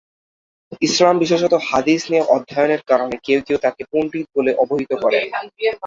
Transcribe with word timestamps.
ইসলাম 0.81 1.15
বিশেষত 1.19 1.53
হাদিস 1.69 2.01
নিয়ে 2.11 2.27
অধ্যয়নের 2.35 2.81
কারণে 2.89 3.15
কেউ 3.25 3.39
কেউ 3.47 3.57
তাকে 3.65 3.81
পণ্ডিত 3.91 4.25
বলে 4.35 4.51
অবিহিত 4.61 4.91
করেন। 5.03 5.23